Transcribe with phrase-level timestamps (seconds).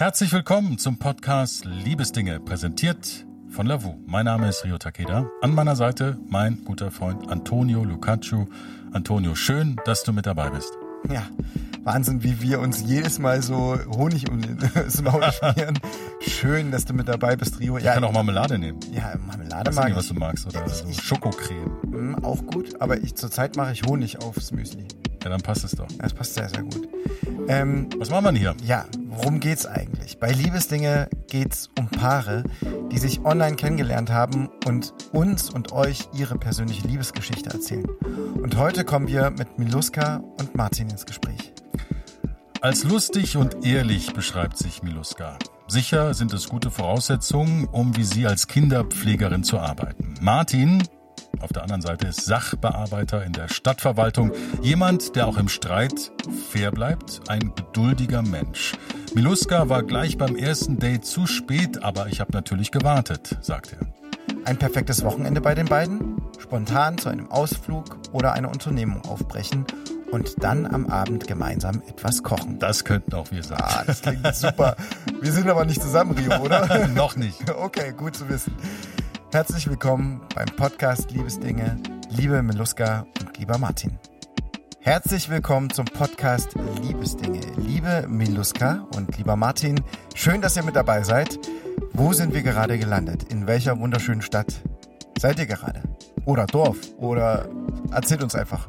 [0.00, 3.96] Herzlich willkommen zum Podcast Liebesdinge, präsentiert von Lavu.
[4.06, 5.26] Mein Name ist Rio Takeda.
[5.42, 8.48] An meiner Seite mein guter Freund Antonio Lucaccio.
[8.94, 10.72] Antonio, schön, dass du mit dabei bist.
[11.10, 11.24] Ja,
[11.82, 14.40] Wahnsinn, wie wir uns jedes Mal so Honig um
[14.74, 15.78] das Maul schmieren.
[16.20, 17.76] Schön, dass du mit dabei bist, Rio.
[17.76, 18.80] Ich kann auch Marmelade nehmen.
[18.92, 19.98] Ja, Marmelade Weiß mag nicht, ich.
[19.98, 20.46] was du magst.
[20.46, 21.72] Oder so ich- Schokocreme.
[21.90, 24.86] Mm, auch gut, aber ich zurzeit mache ich Honig aufs Müsli.
[25.22, 25.88] Ja, dann passt es doch.
[25.98, 26.88] Das passt sehr, sehr gut.
[27.48, 28.54] Ähm, Was machen wir denn hier?
[28.64, 30.18] ja, worum geht's eigentlich?
[30.18, 32.44] Bei Liebesdinge geht's um Paare,
[32.90, 37.88] die sich online kennengelernt haben und uns und euch ihre persönliche Liebesgeschichte erzählen.
[38.42, 41.52] Und heute kommen wir mit Miluska und Martin ins Gespräch.
[42.60, 45.38] Als lustig und ehrlich beschreibt sich Miluska.
[45.66, 50.14] Sicher sind es gute Voraussetzungen, um wie sie als Kinderpflegerin zu arbeiten.
[50.20, 50.82] Martin,
[51.40, 54.32] auf der anderen Seite, ist Sachbearbeiter in der Stadtverwaltung.
[54.62, 56.12] Jemand, der auch im Streit
[56.50, 57.20] fair bleibt.
[57.28, 58.74] Ein geduldiger Mensch.
[59.14, 63.86] Miluska war gleich beim ersten Date zu spät, aber ich habe natürlich gewartet, sagt er.
[64.44, 69.64] Ein perfektes Wochenende bei den beiden, spontan zu einem Ausflug oder einer Unternehmung aufbrechen
[70.10, 72.58] und dann am Abend gemeinsam etwas kochen.
[72.58, 73.58] Das könnten auch wir sein.
[73.60, 74.76] Ah, das klingt super.
[75.20, 76.88] Wir sind aber nicht zusammen, Rio, oder?
[76.94, 77.50] Noch nicht.
[77.50, 78.54] Okay, gut zu wissen.
[79.32, 81.76] Herzlich willkommen beim Podcast Liebesdinge,
[82.10, 83.98] liebe Meluska und lieber Martin.
[84.80, 89.80] Herzlich willkommen zum Podcast Liebesdinge, liebe Miluska und lieber Martin.
[90.14, 91.38] Schön, dass ihr mit dabei seid.
[91.92, 93.24] Wo sind wir gerade gelandet?
[93.32, 94.52] In welcher wunderschönen Stadt
[95.18, 95.82] seid ihr gerade?
[96.24, 96.78] Oder Dorf?
[96.98, 97.48] Oder
[97.92, 98.66] erzählt uns einfach.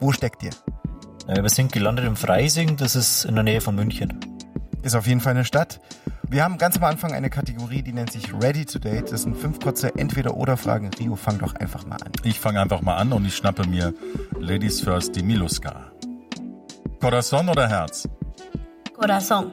[0.00, 0.50] Wo steckt ihr?
[1.28, 4.18] Äh, Wir sind gelandet in Freising, das ist in der Nähe von München.
[4.82, 5.80] Ist auf jeden Fall eine Stadt.
[6.30, 9.10] Wir haben ganz am Anfang eine Kategorie, die nennt sich Ready to Date.
[9.10, 10.88] Das sind fünf kurze Entweder-Oder-Fragen.
[10.96, 12.12] Rio, fang doch einfach mal an.
[12.22, 13.92] Ich fange einfach mal an und ich schnappe mir
[14.38, 15.90] Ladies First die Miluska.
[17.00, 18.08] Corazon oder Herz?
[18.96, 19.50] Corazón.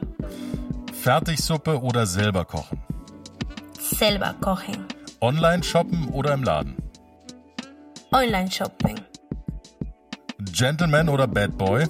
[1.02, 2.78] Fertigsuppe oder selber kochen?
[3.80, 4.86] Selber kochen.
[5.20, 6.76] Online shoppen oder im Laden?
[8.12, 9.00] Online shopping.
[10.52, 11.88] Gentleman oder Bad Boy?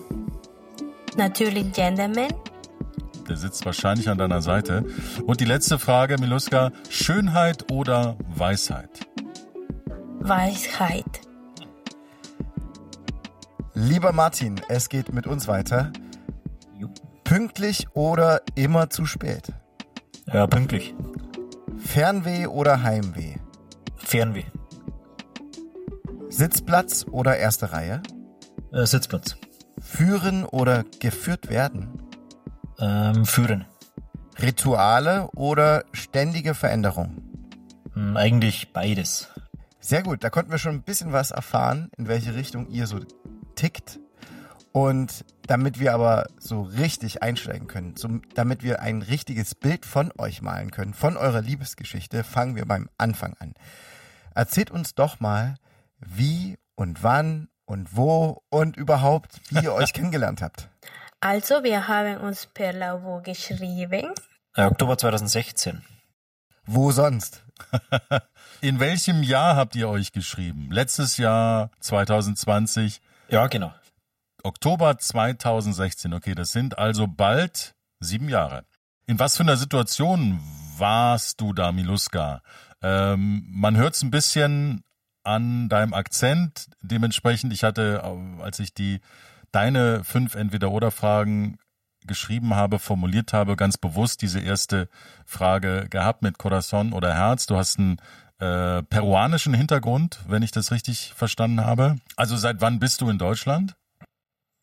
[1.18, 2.32] Natürlich Gentleman.
[3.28, 4.84] Der sitzt wahrscheinlich an deiner Seite.
[5.26, 9.06] Und die letzte Frage, Miluska, Schönheit oder Weisheit?
[10.20, 11.20] Weisheit.
[13.74, 15.92] Lieber Martin, es geht mit uns weiter.
[17.24, 19.52] Pünktlich oder immer zu spät?
[20.32, 20.94] Ja, pünktlich.
[21.76, 23.34] Fernweh oder Heimweh?
[23.96, 24.44] Fernweh.
[26.30, 28.02] Sitzplatz oder erste Reihe?
[28.72, 29.36] Äh, Sitzplatz.
[29.78, 32.07] Führen oder geführt werden?
[32.80, 33.64] Ähm, führen.
[34.40, 37.22] Rituale oder ständige Veränderung?
[37.94, 39.28] Hm, eigentlich beides.
[39.80, 43.00] Sehr gut, da konnten wir schon ein bisschen was erfahren, in welche Richtung ihr so
[43.56, 43.98] tickt.
[44.72, 50.12] Und damit wir aber so richtig einsteigen können, zum, damit wir ein richtiges Bild von
[50.18, 53.54] euch malen können, von eurer Liebesgeschichte, fangen wir beim Anfang an.
[54.34, 55.56] Erzählt uns doch mal,
[55.98, 60.68] wie und wann und wo und überhaupt, wie ihr euch kennengelernt habt.
[61.20, 64.14] Also, wir haben uns per Lavo geschrieben.
[64.54, 65.82] Äh, Oktober 2016.
[66.64, 67.44] Wo sonst?
[68.60, 70.68] In welchem Jahr habt ihr euch geschrieben?
[70.70, 73.74] Letztes Jahr, 2020, Ja, genau.
[74.44, 76.14] Oktober 2016.
[76.14, 78.64] Okay, das sind also bald sieben Jahre.
[79.06, 80.40] In was für einer Situation
[80.76, 82.42] warst du da, Miluska?
[82.80, 84.84] Ähm, man hört es ein bisschen
[85.24, 86.68] an deinem Akzent.
[86.80, 89.00] Dementsprechend, ich hatte, äh, als ich die
[89.53, 91.59] deine fünf Entweder-Oder-Fragen
[92.06, 94.88] geschrieben habe, formuliert habe, ganz bewusst diese erste
[95.26, 97.47] Frage gehabt mit Corazon oder Herz.
[97.47, 97.98] Du hast einen
[98.41, 101.97] äh, peruanischen Hintergrund, wenn ich das richtig verstanden habe.
[102.16, 103.76] Also seit wann bist du in Deutschland?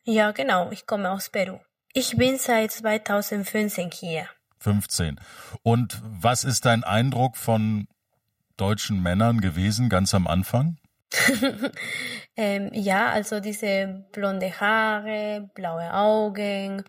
[0.03, 1.59] Ja, genau, ich komme aus Peru.
[1.93, 4.27] Ich bin seit 2015 hier.
[4.59, 5.19] 15.
[5.63, 7.87] Und was ist dein Eindruck von
[8.57, 10.77] deutschen Männern gewesen ganz am Anfang?
[12.37, 16.83] Ähm, ja, also diese blonde Haare, blaue Augen,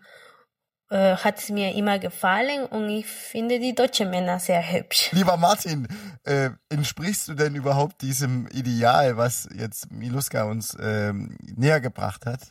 [0.89, 5.09] äh, hat es mir immer gefallen und ich finde die deutschen Männer sehr hübsch.
[5.13, 5.87] Lieber Martin,
[6.23, 12.41] äh, entsprichst du denn überhaupt diesem Ideal, was jetzt Miluska uns ähm, näher gebracht hat?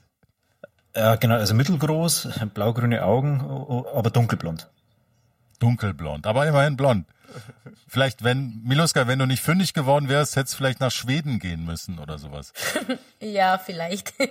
[0.94, 3.40] Ja, genau, also mittelgroß, blaugrüne Augen,
[3.94, 4.70] aber dunkelblond.
[5.58, 7.06] Dunkelblond, aber immerhin blond.
[7.88, 11.64] Vielleicht, wenn, Miluska, wenn du nicht fündig geworden wärst, hättest du vielleicht nach Schweden gehen
[11.64, 12.52] müssen oder sowas.
[13.20, 14.12] Ja, vielleicht.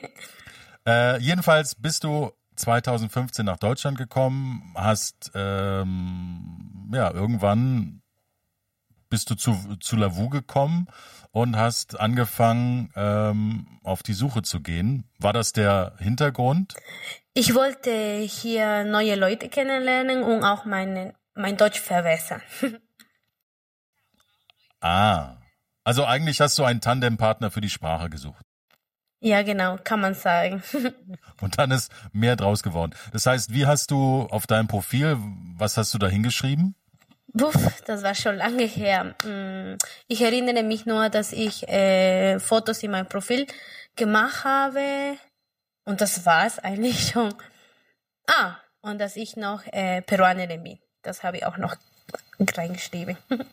[0.88, 8.04] Äh, jedenfalls bist du 2015 nach Deutschland gekommen, hast ähm, ja irgendwann
[9.10, 10.88] bist du zu, zu Lavu gekommen
[11.32, 15.04] und hast angefangen, ähm, auf die Suche zu gehen.
[15.20, 16.76] War das der Hintergrund?
[17.34, 22.42] Ich wollte hier neue Leute kennenlernen und auch meine, mein Deutsch verbessern.
[24.86, 25.38] ah,
[25.84, 28.46] also eigentlich hast du einen Tandempartner für die Sprache gesucht.
[29.22, 30.62] Ja, genau, kann man sagen.
[31.42, 32.94] Und dann ist mehr draus geworden.
[33.12, 35.18] Das heißt, wie hast du auf deinem Profil,
[35.58, 36.76] was hast du da hingeschrieben?
[37.36, 39.16] Puff, das war schon lange her.
[39.26, 39.78] Mm,
[40.08, 43.48] ich erinnere mich nur, dass ich äh, Fotos in meinem Profil
[43.96, 45.18] gemacht habe.
[45.86, 47.34] Und das war's eigentlich schon.
[48.28, 50.80] Ah, und dass ich noch äh, Peruanerin bin.
[51.02, 51.76] Das habe ich auch noch
[52.40, 53.18] reingeschrieben.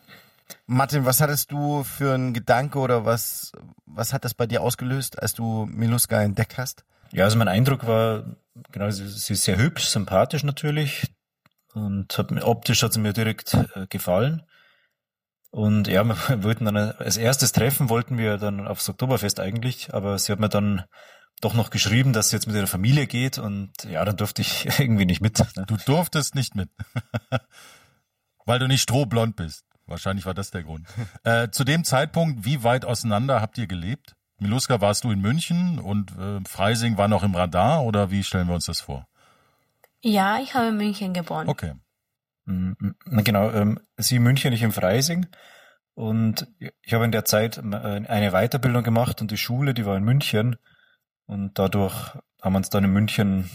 [0.65, 3.51] Martin, was hattest du für einen Gedanke oder was,
[3.85, 6.85] was hat das bei dir ausgelöst, als du Miluska entdeckt hast?
[7.11, 8.37] Ja, also mein Eindruck war,
[8.71, 11.13] genau, sie, sie ist sehr hübsch, sympathisch natürlich
[11.73, 14.43] und hat, optisch hat sie mir direkt äh, gefallen.
[15.51, 20.17] Und ja, wir wollten dann als erstes Treffen wollten wir dann aufs Oktoberfest eigentlich, aber
[20.17, 20.83] sie hat mir dann
[21.41, 24.65] doch noch geschrieben, dass sie jetzt mit ihrer Familie geht und ja, dann durfte ich
[24.79, 25.39] irgendwie nicht mit.
[25.55, 25.65] Ne?
[25.67, 26.69] Du durftest nicht mit,
[28.45, 29.65] weil du nicht strohblond bist.
[29.85, 30.87] Wahrscheinlich war das der Grund.
[31.23, 34.15] äh, zu dem Zeitpunkt, wie weit auseinander habt ihr gelebt?
[34.39, 38.47] Miluska, warst du in München und äh, Freising war noch im Radar oder wie stellen
[38.47, 39.07] wir uns das vor?
[40.01, 41.47] Ja, ich habe in München geboren.
[41.47, 41.73] Okay.
[42.45, 42.75] Mhm,
[43.05, 45.27] genau, ähm, sie in München, ich in Freising.
[45.95, 49.95] Und ich habe in der Zeit äh, eine Weiterbildung gemacht und die Schule, die war
[49.95, 50.57] in München.
[51.25, 53.49] Und dadurch haben wir uns dann in München,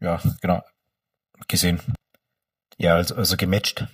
[0.00, 0.62] ja, genau,
[1.48, 1.80] gesehen.
[2.76, 3.86] Ja, also, also gematcht.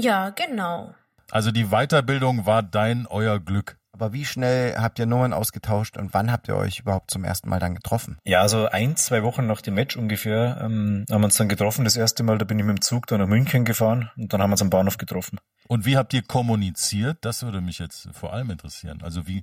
[0.00, 0.94] Ja, genau.
[1.30, 3.76] Also die Weiterbildung war dein, euer Glück.
[3.92, 7.48] Aber wie schnell habt ihr Nummern ausgetauscht und wann habt ihr euch überhaupt zum ersten
[7.48, 8.16] Mal dann getroffen?
[8.24, 11.84] Ja, also ein, zwei Wochen nach dem Match ungefähr ähm, haben wir uns dann getroffen.
[11.84, 14.40] Das erste Mal, da bin ich mit dem Zug dann nach München gefahren und dann
[14.40, 15.40] haben wir uns am Bahnhof getroffen.
[15.66, 17.18] Und wie habt ihr kommuniziert?
[17.22, 19.00] Das würde mich jetzt vor allem interessieren.
[19.02, 19.42] Also wie,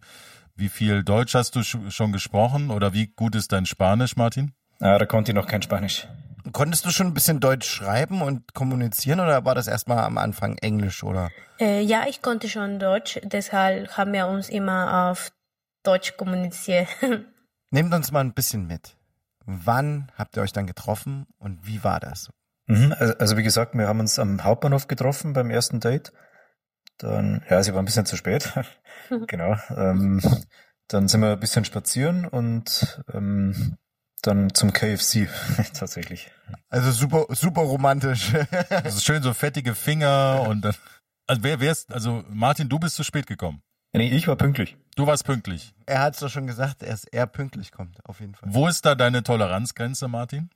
[0.55, 4.53] wie viel Deutsch hast du schon gesprochen oder wie gut ist dein Spanisch, Martin?
[4.79, 6.07] Ah, da konnte ich noch kein Spanisch.
[6.51, 10.57] Konntest du schon ein bisschen Deutsch schreiben und kommunizieren oder war das erstmal am Anfang
[10.57, 11.29] Englisch oder?
[11.59, 15.31] Äh, ja, ich konnte schon Deutsch, deshalb haben wir uns immer auf
[15.83, 16.87] Deutsch kommuniziert.
[17.71, 18.97] Nehmt uns mal ein bisschen mit.
[19.45, 22.29] Wann habt ihr euch dann getroffen und wie war das?
[22.67, 26.11] Mhm, also, also wie gesagt, wir haben uns am Hauptbahnhof getroffen beim ersten Date.
[26.97, 28.51] Dann, ja, sie war ein bisschen zu spät.
[29.27, 29.55] genau.
[29.69, 30.21] Ähm,
[30.87, 33.77] dann sind wir ein bisschen spazieren und ähm,
[34.21, 35.27] dann zum KFC
[35.73, 36.31] tatsächlich.
[36.69, 38.33] Also super, super romantisch.
[38.69, 40.75] das ist schön so fettige Finger und dann.
[41.27, 43.61] Also wer wär's, also Martin, du bist zu spät gekommen.
[43.93, 44.77] Nee, ich war pünktlich.
[44.95, 45.73] Du warst pünktlich.
[45.85, 48.49] Er hat es doch schon gesagt, er ist eher pünktlich kommt, auf jeden Fall.
[48.51, 50.49] Wo ist da deine Toleranzgrenze, Martin?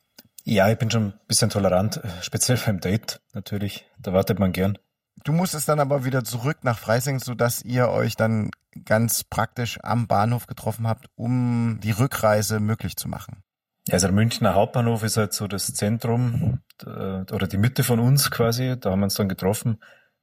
[0.43, 3.85] Ja, ich bin schon ein bisschen tolerant, äh, speziell beim Date natürlich.
[3.97, 4.77] Da wartet man gern.
[5.23, 8.51] Du musstest dann aber wieder zurück nach Freising, sodass ihr euch dann
[8.85, 13.43] ganz praktisch am Bahnhof getroffen habt, um die Rückreise möglich zu machen.
[13.91, 18.29] Also der Münchner Hauptbahnhof ist halt so das Zentrum äh, oder die Mitte von uns
[18.29, 18.75] quasi.
[18.79, 19.79] Da haben wir uns dann getroffen.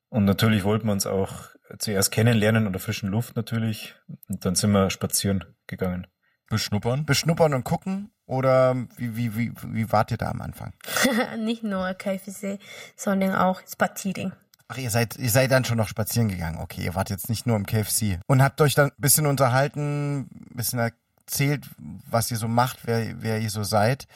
[0.08, 1.32] Und natürlich wollten wir uns auch
[1.78, 3.96] zuerst kennenlernen unter frischen Luft natürlich.
[4.28, 6.06] Und dann sind wir spazieren gegangen.
[6.48, 7.04] Beschnuppern?
[7.06, 8.12] Beschnuppern und gucken?
[8.26, 10.72] Oder wie, wie, wie, wie wart ihr da am Anfang?
[11.38, 12.58] Nicht nur KFC,
[12.96, 14.32] sondern auch Spazieren.
[14.68, 16.58] Ach, ihr seid, ihr seid dann schon noch spazieren gegangen.
[16.58, 18.18] Okay, ihr wart jetzt nicht nur im KFC.
[18.26, 20.80] Und habt euch dann ein bisschen unterhalten, ein bisschen
[21.26, 24.06] erzählt, was ihr so macht, wer, wer ihr so seid.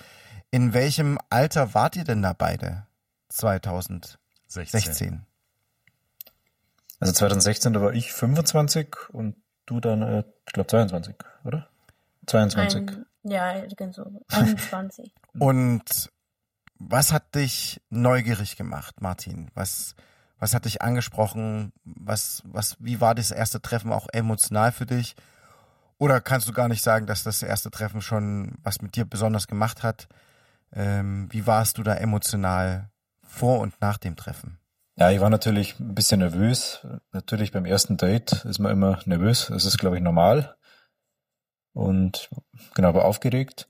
[0.51, 2.87] In welchem Alter wart ihr denn da beide?
[3.29, 4.81] 2016.
[4.81, 5.27] 16.
[7.00, 9.37] Also 2016, da war ich 25 und
[9.67, 11.14] du dann, äh, ich glaube 22,
[11.45, 11.69] oder?
[12.26, 12.81] 22.
[12.81, 13.55] Ein, ja,
[13.93, 15.12] so 21.
[15.38, 16.11] und
[16.79, 19.50] was hat dich neugierig gemacht, Martin?
[19.55, 19.95] Was,
[20.38, 21.73] was hat dich angesprochen?
[21.85, 25.17] Was, was, wie war das erste Treffen auch emotional für dich?
[26.00, 29.47] Oder kannst du gar nicht sagen, dass das erste Treffen schon was mit dir besonders
[29.47, 30.09] gemacht hat?
[30.73, 32.90] Ähm, wie warst du da emotional
[33.23, 34.59] vor und nach dem Treffen?
[34.97, 36.87] Ja, ich war natürlich ein bisschen nervös.
[37.12, 39.49] Natürlich beim ersten Date ist man immer nervös.
[39.49, 40.57] Das ist, glaube ich, normal.
[41.75, 42.30] Und
[42.75, 43.69] genau, aber aufgeregt.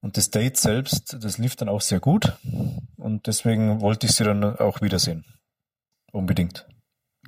[0.00, 2.38] Und das Date selbst, das lief dann auch sehr gut.
[2.98, 5.24] Und deswegen wollte ich sie dann auch wiedersehen.
[6.12, 6.68] Unbedingt.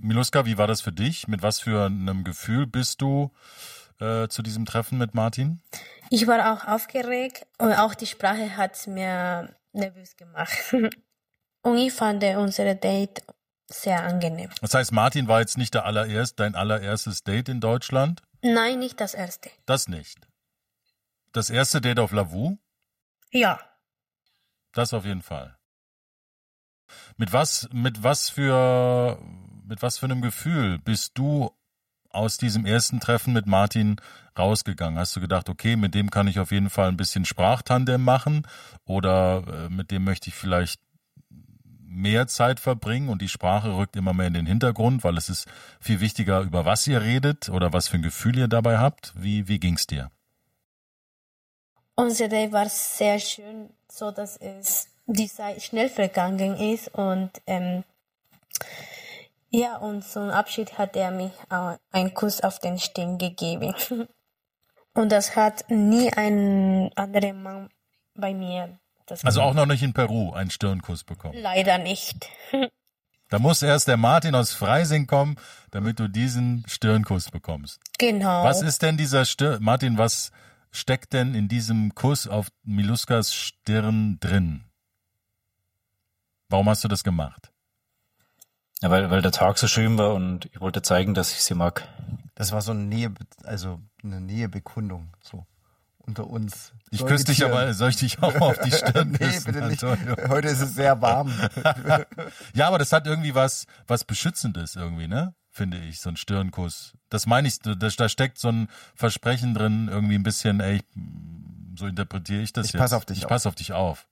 [0.01, 1.27] Miluska, wie war das für dich?
[1.27, 3.33] Mit was für einem Gefühl bist du
[4.01, 5.61] äh, zu diesem Treffen mit Martin?
[6.11, 10.57] Ich war auch aufgeregt und auch die Sprache hat mir nervös gemacht.
[11.63, 13.23] und ich fand unser Date
[13.69, 14.51] sehr angenehm.
[14.61, 18.23] Das heißt, Martin war jetzt nicht der allererst, dein allererstes Date in Deutschland?
[18.43, 19.51] Nein, nicht das erste.
[19.65, 20.29] Das nicht.
[21.33, 22.59] Das erste Date auf Lavu?
[23.31, 23.59] Ja.
[24.73, 25.59] Das auf jeden Fall.
[27.17, 29.21] Mit was, mit was für
[29.67, 31.51] mit was für einem Gefühl bist du
[32.17, 33.97] aus diesem ersten Treffen mit Martin
[34.39, 34.99] rausgegangen?
[34.99, 38.47] Hast du gedacht, okay, mit dem kann ich auf jeden Fall ein bisschen Sprachtandem machen
[38.85, 40.81] oder äh, mit dem möchte ich vielleicht
[41.97, 45.47] mehr Zeit verbringen und die Sprache rückt immer mehr in den Hintergrund, weil es ist
[45.81, 49.15] viel wichtiger, über was ihr redet oder was für ein Gefühl ihr dabei habt.
[49.17, 50.11] Wie, wie ging's dir?
[51.95, 57.85] Unser Day war sehr schön, so dass es die Zeit schnell vergangen ist und ähm,
[59.57, 61.31] ja, und zum Abschied hat er mir
[61.91, 63.75] einen Kuss auf den Stirn gegeben.
[64.93, 67.69] Und das hat nie ein anderer Mann
[68.15, 68.79] bei mir.
[69.23, 71.39] also auch noch nicht in Peru einen Stirnkuss bekommen?
[71.41, 72.29] Leider nicht.
[73.29, 75.35] Da muss erst der Martin aus Freising kommen,
[75.73, 77.81] damit du diesen Stirnkuss bekommst.
[77.99, 78.45] Genau.
[78.45, 80.31] Was ist denn dieser Stirn, Martin, was
[80.71, 84.65] steckt denn in diesem Kuss auf Miluskas Stirn drin?
[86.49, 87.51] Warum hast du das gemacht?
[88.83, 91.55] Ja, weil, weil der Tag so schön war und ich wollte zeigen, dass ich sie
[91.55, 91.89] mag.
[92.35, 93.13] Das war so eine Nähe,
[93.45, 95.47] also eine Nähebekundung, so
[96.07, 96.73] unter uns.
[96.91, 99.45] Ich küsse dich aber, soll ich dich auch auf die Stirn nee, küssen?
[99.45, 99.83] bitte nicht.
[99.83, 100.17] Antonio?
[100.29, 101.33] Heute ist es sehr warm.
[102.55, 105.35] ja, aber das hat irgendwie was, was Beschützendes irgendwie, ne?
[105.51, 106.93] Finde ich, so ein Stirnkuss.
[107.09, 110.83] Das meine ich, da, da steckt so ein Versprechen drin, irgendwie ein bisschen, ey,
[111.79, 112.81] so interpretiere ich das ich jetzt.
[112.81, 113.29] Pass auf dich ich auf.
[113.31, 114.07] pass auf dich auf.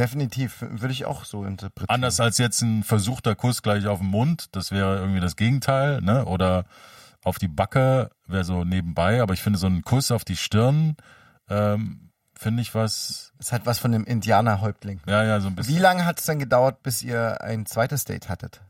[0.00, 1.94] Definitiv, würde ich auch so interpretieren.
[1.94, 6.00] Anders als jetzt ein versuchter Kuss gleich auf den Mund, das wäre irgendwie das Gegenteil,
[6.00, 6.24] ne?
[6.24, 6.64] Oder
[7.22, 10.96] auf die Backe wäre so nebenbei, aber ich finde so ein Kuss auf die Stirn,
[11.50, 13.34] ähm, finde ich was.
[13.38, 15.02] Es hat was von dem Indianerhäuptling.
[15.06, 15.74] Ja, ja, so ein bisschen.
[15.74, 18.62] Wie lange hat es dann gedauert, bis ihr ein zweites Date hattet?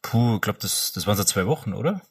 [0.00, 2.02] Puh, ich glaube, das, das waren so zwei Wochen, oder?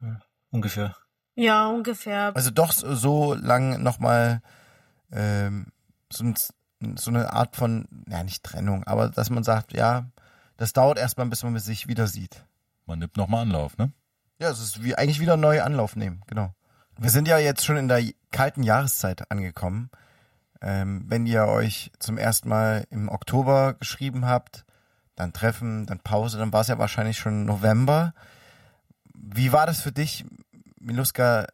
[0.00, 0.20] Ja,
[0.50, 0.96] ungefähr.
[1.34, 2.30] Ja, ungefähr.
[2.36, 4.40] Also doch so lang nochmal
[5.10, 5.72] ähm,
[6.12, 6.36] so, ein,
[6.96, 10.06] so eine Art von, ja nicht Trennung, aber dass man sagt, ja,
[10.56, 12.44] das dauert erstmal, bis man sich wieder sieht.
[12.86, 13.92] Man nimmt nochmal Anlauf, ne?
[14.38, 16.54] Ja, es ist wie eigentlich wieder neu Anlauf nehmen, genau.
[16.98, 19.90] Wir sind ja jetzt schon in der kalten Jahreszeit angekommen.
[20.62, 24.64] Ähm, wenn ihr euch zum ersten Mal im Oktober geschrieben habt,
[25.14, 28.14] dann Treffen, dann Pause, dann war es ja wahrscheinlich schon November.
[29.14, 30.24] Wie war das für dich,
[30.78, 31.46] Miluska,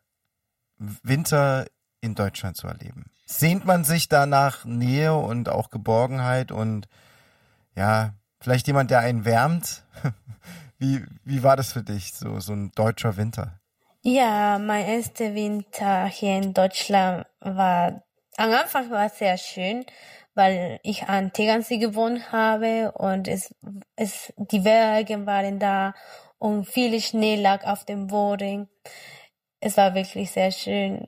[0.79, 1.67] Winter
[2.01, 3.07] in Deutschland zu erleben?
[3.39, 6.87] Sehnt man sich da nach Nähe und auch Geborgenheit und
[7.75, 9.85] ja, vielleicht jemand, der einen wärmt?
[10.79, 13.61] Wie, wie war das für dich, so, so ein deutscher Winter?
[14.03, 18.03] Ja, mein erster Winter hier in Deutschland war,
[18.37, 19.87] am Anfang war sehr schön,
[20.35, 23.55] weil ich an Tegernsee gewohnt habe und es,
[23.95, 25.95] es, die Berge waren da
[26.39, 28.69] und viel Schnee lag auf dem Boden.
[29.61, 31.07] Es war wirklich sehr schön.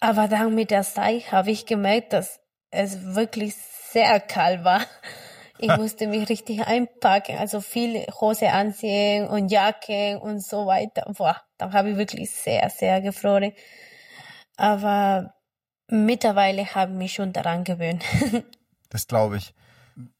[0.00, 2.40] Aber dann mit der Zeit habe ich gemerkt, dass
[2.70, 4.80] es wirklich sehr kalt war.
[5.58, 11.04] Ich musste mich richtig einpacken, also viel Hose anziehen und Jacke und so weiter.
[11.16, 13.52] Boah, da habe ich wirklich sehr, sehr gefroren.
[14.56, 15.34] Aber
[15.86, 18.02] mittlerweile habe ich mich schon daran gewöhnt.
[18.88, 19.52] das glaube ich.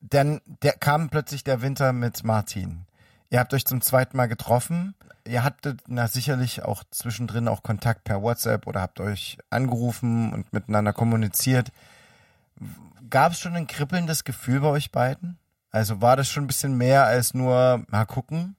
[0.01, 2.87] Dann der, kam plötzlich der Winter mit Martin.
[3.31, 4.95] Ihr habt euch zum zweiten Mal getroffen.
[5.27, 10.53] Ihr hattet na sicherlich auch zwischendrin auch Kontakt per WhatsApp oder habt euch angerufen und
[10.53, 11.71] miteinander kommuniziert.
[13.09, 15.39] Gab es schon ein kribbelndes Gefühl bei euch beiden?
[15.71, 18.57] Also war das schon ein bisschen mehr als nur mal gucken?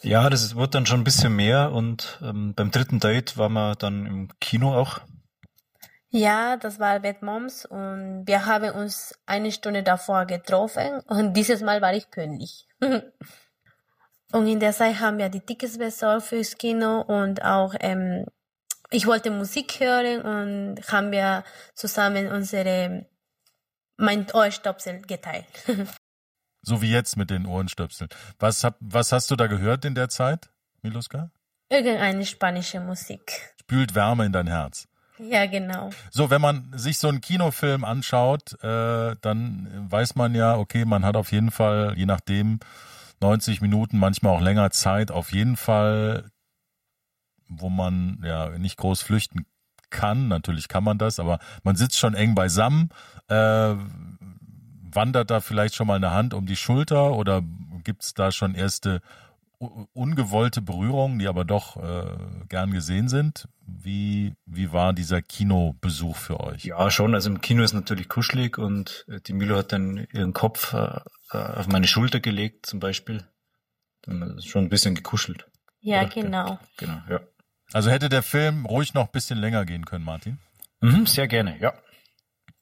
[0.00, 3.74] Ja, das wurde dann schon ein bisschen mehr und ähm, beim dritten Date waren wir
[3.76, 5.00] dann im Kino auch.
[6.08, 11.62] Ja, das war Bad Moms und wir haben uns eine Stunde davor getroffen und dieses
[11.62, 12.66] Mal war ich pünktlich.
[14.32, 18.26] und in der Zeit haben wir die Tickets besorgt fürs Kino und auch ähm,
[18.90, 23.06] ich wollte Musik hören und haben wir zusammen unsere
[23.96, 25.46] mein Ohrstöpsel geteilt.
[26.62, 28.10] so wie jetzt mit den Ohrenstöpseln.
[28.38, 30.50] Was, hab, was hast du da gehört in der Zeit,
[30.82, 31.30] Miluska?
[31.68, 33.54] Irgendeine spanische Musik.
[33.60, 34.88] Spült Wärme in dein Herz.
[35.30, 35.90] Ja, genau.
[36.10, 41.04] So, wenn man sich so einen Kinofilm anschaut, äh, dann weiß man ja, okay, man
[41.04, 42.60] hat auf jeden Fall, je nachdem,
[43.20, 46.30] 90 Minuten, manchmal auch länger Zeit, auf jeden Fall,
[47.48, 49.46] wo man ja nicht groß flüchten
[49.90, 50.28] kann.
[50.28, 52.88] Natürlich kann man das, aber man sitzt schon eng beisammen.
[53.28, 53.74] Äh,
[54.94, 57.42] wandert da vielleicht schon mal eine Hand um die Schulter oder
[57.84, 59.00] gibt es da schon erste
[59.92, 62.16] ungewollte Berührungen, die aber doch äh,
[62.48, 63.48] gern gesehen sind?
[63.66, 66.64] Wie, wie war dieser Kinobesuch für euch?
[66.64, 67.14] Ja, schon.
[67.14, 71.00] Also im Kino ist natürlich kuschelig und äh, die Milo hat dann ihren Kopf äh,
[71.32, 73.24] äh auf meine Schulter gelegt zum Beispiel.
[74.02, 75.46] Dann schon ein bisschen gekuschelt.
[75.80, 76.10] Ja, Oder?
[76.10, 76.58] genau.
[76.76, 77.20] Genau, ja.
[77.72, 80.38] Also hätte der Film ruhig noch ein bisschen länger gehen können, Martin?
[80.80, 81.72] Mhm, sehr gerne, ja.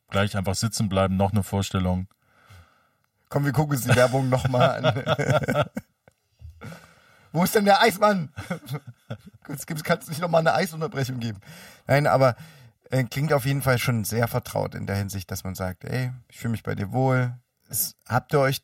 [0.08, 2.08] Gleich einfach sitzen bleiben, noch eine Vorstellung.
[3.28, 5.64] Komm, wir gucken uns die Werbung nochmal an.
[7.32, 8.32] Wo ist denn der Eismann?
[9.48, 11.40] Jetzt kannst du nicht nochmal eine Eisunterbrechung geben.
[11.86, 12.36] Nein, aber
[12.90, 16.12] äh, klingt auf jeden Fall schon sehr vertraut in der Hinsicht, dass man sagt, ey,
[16.28, 17.36] ich fühle mich bei dir wohl.
[17.68, 18.62] Es, habt ihr euch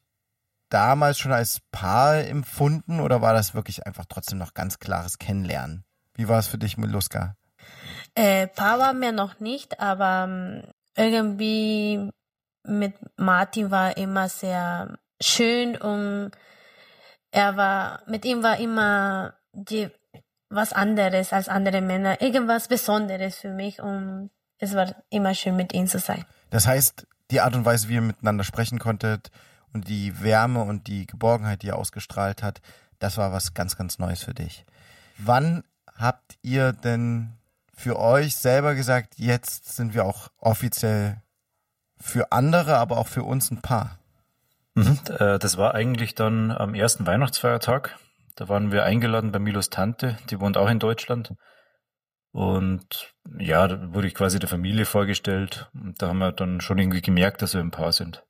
[0.69, 5.85] damals schon als Paar empfunden oder war das wirklich einfach trotzdem noch ganz klares Kennenlernen?
[6.15, 7.37] Wie war es für dich, Miluska?
[8.15, 10.63] Äh, Paar war mir noch nicht, aber ähm,
[10.97, 12.11] irgendwie
[12.65, 16.33] mit Martin war immer sehr schön und
[17.31, 19.89] er war, mit ihm war immer die,
[20.49, 25.73] was anderes als andere Männer, irgendwas Besonderes für mich und es war immer schön mit
[25.73, 26.25] ihm zu sein.
[26.51, 29.31] Das heißt, die Art und Weise, wie ihr miteinander sprechen konntet
[29.73, 32.61] und die Wärme und die Geborgenheit, die er ausgestrahlt hat,
[32.99, 34.65] das war was ganz, ganz Neues für dich.
[35.19, 35.65] Wann
[35.95, 37.33] habt ihr denn
[37.75, 41.23] für euch selber gesagt, jetzt sind wir auch offiziell
[41.99, 43.99] für andere, aber auch für uns ein Paar?
[44.77, 47.99] Mhm, äh, das war eigentlich dann am ersten Weihnachtsfeiertag.
[48.37, 51.33] Da waren wir eingeladen bei Milos Tante, die wohnt auch in Deutschland.
[52.31, 55.71] Und ja, da wurde ich quasi der Familie vorgestellt.
[55.73, 58.23] Und da haben wir dann schon irgendwie gemerkt, dass wir ein Paar sind.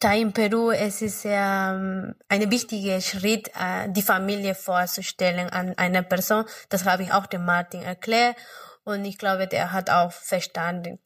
[0.00, 5.74] Da in Peru es ist ja ähm, ein wichtiger Schritt, äh, die Familie vorzustellen an
[5.76, 6.44] einer Person.
[6.70, 8.36] Das habe ich auch dem Martin erklärt
[8.84, 10.98] und ich glaube, der hat auch verstanden,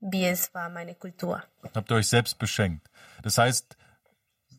[0.00, 1.42] wie es war, meine Kultur.
[1.74, 2.86] Habt ihr euch selbst beschenkt?
[3.22, 3.76] Das heißt,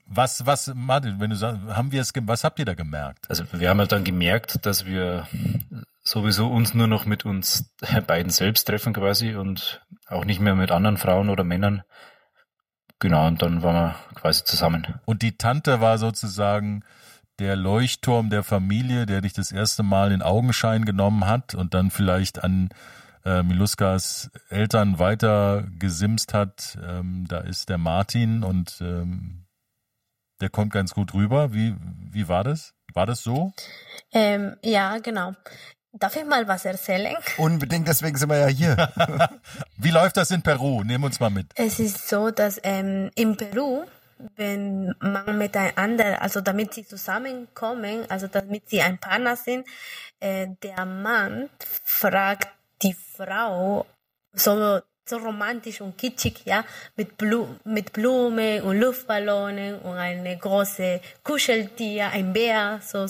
[0.08, 3.30] was, was, Martin, wenn du sagst, haben wir es, was habt ihr da gemerkt?
[3.30, 5.28] Also wir haben halt dann gemerkt, dass wir
[6.04, 7.74] sowieso uns nur noch mit uns
[8.08, 11.84] beiden selbst treffen quasi und auch nicht mehr mit anderen Frauen oder Männern.
[13.00, 15.00] Genau, und dann waren wir quasi zusammen.
[15.06, 16.84] Und die Tante war sozusagen
[17.38, 21.92] der Leuchtturm der Familie, der dich das erste Mal in Augenschein genommen hat und dann
[21.92, 22.70] vielleicht an
[23.26, 26.80] äh, Miluskas Eltern weiter gesimst hat.
[26.84, 29.47] Ähm, da ist der Martin und ähm,
[30.42, 31.54] der kommt ganz gut rüber.
[31.54, 31.76] Wie,
[32.12, 32.74] wie war das?
[32.94, 33.54] War das so?
[34.12, 35.34] Ähm, ja, genau.
[35.94, 37.16] Darf ich mal was erzählen?
[37.38, 38.92] Unbedingt, deswegen sind wir ja hier.
[39.78, 40.84] Wie läuft das in Peru?
[40.84, 41.48] Nehmen uns mal mit.
[41.56, 43.86] Es ist so, dass ähm, in Peru,
[44.36, 49.66] wenn man miteinander, also damit sie zusammenkommen, also damit sie ein Partner sind,
[50.20, 51.50] äh, der Mann
[51.84, 52.50] fragt
[52.84, 53.86] die Frau
[54.34, 56.64] so so romantisch und kitschig, ja,
[56.96, 63.06] mit, Blu mit Blumen und Luftballonen und eine große Kuscheltier, ein Bär, so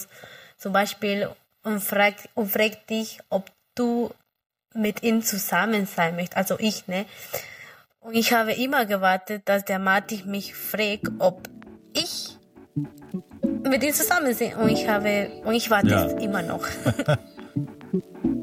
[0.58, 1.30] zum Beispiel,
[1.64, 4.12] und fragt, und fragt dich, ob du
[4.74, 7.06] mit ihm zusammen sein möchtest, also ich, ne?
[8.00, 11.50] Und ich habe immer gewartet, dass der Martin mich fragt, ob
[11.94, 12.38] ich
[13.64, 14.54] mit ihm zusammen bin.
[14.54, 16.06] Und ich habe, und ich warte ja.
[16.20, 16.66] immer noch.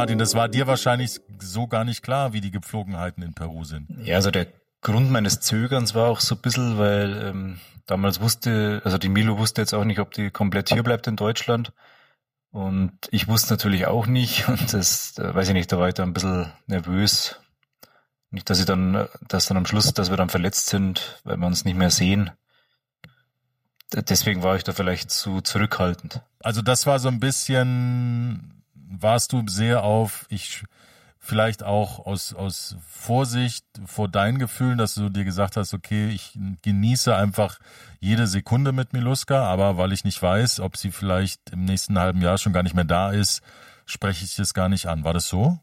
[0.00, 3.86] Martin, das war dir wahrscheinlich so gar nicht klar, wie die Gepflogenheiten in Peru sind.
[4.02, 4.46] Ja, also der
[4.82, 9.38] Grund meines Zögerns war auch so ein bisschen, weil ähm, damals wusste, also die Milo
[9.38, 11.72] wusste jetzt auch nicht, ob die komplett hier bleibt in Deutschland.
[12.50, 14.48] Und ich wusste natürlich auch nicht.
[14.48, 17.40] Und das, da weiß ich nicht, da war ich da ein bisschen nervös.
[18.30, 21.46] Nicht, dass ich dann, dass dann am Schluss, dass wir dann verletzt sind, weil wir
[21.46, 22.30] uns nicht mehr sehen.
[23.92, 26.22] Deswegen war ich da vielleicht zu zurückhaltend.
[26.38, 30.64] Also das war so ein bisschen warst du sehr auf, ich
[31.20, 36.36] vielleicht auch aus, aus Vorsicht vor deinen Gefühlen, dass du dir gesagt hast, okay, ich
[36.62, 37.58] genieße einfach
[38.00, 42.22] jede Sekunde mit Miluska, aber weil ich nicht weiß, ob sie vielleicht im nächsten halben
[42.22, 43.42] Jahr schon gar nicht mehr da ist,
[43.84, 45.04] spreche ich das gar nicht an.
[45.04, 45.58] War das so?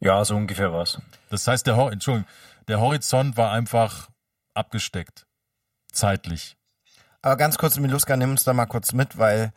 [0.00, 1.00] Ja, so ungefähr war's.
[1.28, 2.28] Das heißt, der, Entschuldigung,
[2.66, 4.08] der Horizont war einfach
[4.54, 5.26] abgesteckt.
[5.92, 6.56] Zeitlich.
[7.20, 9.52] Aber ganz kurz, Miluska, nimm uns da mal kurz mit, weil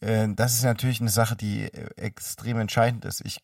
[0.00, 3.24] äh, das ist natürlich eine Sache, die äh, extrem entscheidend ist.
[3.24, 3.40] Ich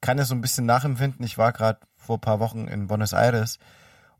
[0.00, 1.24] kann es so ein bisschen nachempfinden.
[1.24, 3.58] Ich war gerade vor paar Wochen in Buenos Aires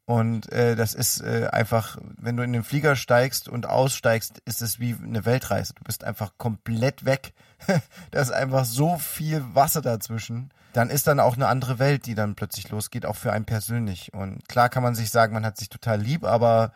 [0.06, 4.62] und äh, das ist äh, einfach, wenn du in den Flieger steigst und aussteigst, ist
[4.62, 5.74] es wie eine Weltreise.
[5.74, 7.32] Du bist einfach komplett weg.
[8.12, 10.52] da ist einfach so viel Wasser dazwischen.
[10.72, 14.14] Dann ist dann auch eine andere Welt, die dann plötzlich losgeht, auch für einen persönlich.
[14.14, 16.72] Und klar kann man sich sagen, man hat sich total lieb, aber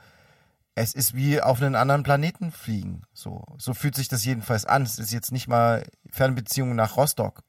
[0.74, 3.02] es ist wie auf einen anderen Planeten fliegen.
[3.12, 4.82] So, so fühlt sich das jedenfalls an.
[4.82, 7.42] Es ist jetzt nicht mal Fernbeziehung nach Rostock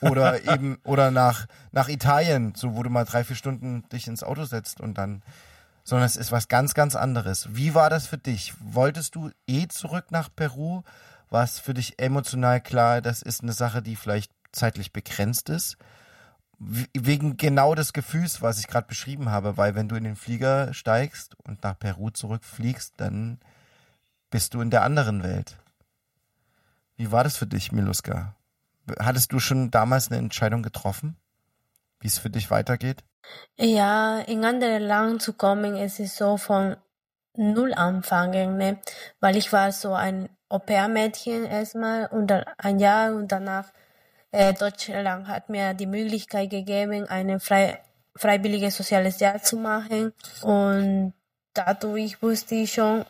[0.00, 4.22] oder eben oder nach nach Italien, so wo du mal drei vier Stunden dich ins
[4.22, 5.22] Auto setzt und dann
[5.84, 7.48] sondern es ist was ganz, ganz anderes.
[7.52, 8.54] Wie war das für dich?
[8.60, 10.82] Wolltest du eh zurück nach Peru?
[11.30, 15.76] War es für dich emotional klar, das ist eine Sache, die vielleicht zeitlich begrenzt ist?
[16.58, 20.72] Wegen genau des Gefühls, was ich gerade beschrieben habe, weil wenn du in den Flieger
[20.72, 23.40] steigst und nach Peru zurückfliegst, dann
[24.30, 25.58] bist du in der anderen Welt.
[26.96, 28.34] Wie war das für dich, Miluska?
[28.98, 31.16] Hattest du schon damals eine Entscheidung getroffen,
[32.00, 33.04] wie es für dich weitergeht?
[33.56, 36.76] Ja, in andere Land zu kommen, es ist so von
[37.36, 38.78] null anfangen, ne?
[39.20, 43.72] Weil ich war so ein Au-pair-Mädchen erstmal und dann ein Jahr und danach
[44.36, 47.80] äh, Deutschland hat mir die Möglichkeit gegeben, eine frei,
[48.14, 51.14] freiwillige soziales Jahr zu machen und
[51.54, 53.04] dadurch wusste ich schon,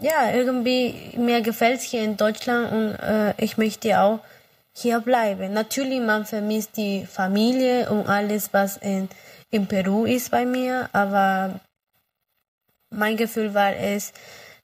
[0.00, 4.20] ja, irgendwie mir gefällt es hier in Deutschland und äh, ich möchte auch
[4.72, 5.52] hier bleiben.
[5.52, 9.08] Natürlich, man vermisst die Familie und alles, was in,
[9.50, 11.60] in Peru ist bei mir, aber
[12.90, 14.12] mein Gefühl war es,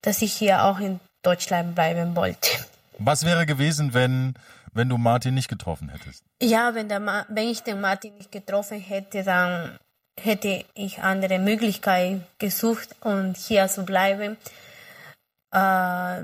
[0.03, 2.51] dass ich hier auch in Deutschland bleiben wollte.
[2.99, 4.35] Was wäre gewesen, wenn,
[4.73, 6.25] wenn du Martin nicht getroffen hättest?
[6.43, 9.79] Ja, wenn, der, wenn ich den Martin nicht getroffen hätte, dann
[10.19, 14.37] hätte ich andere Möglichkeiten gesucht und hier zu bleiben.
[15.53, 16.23] Äh,